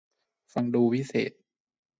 [0.53, 1.31] ฟังดูวิเศษ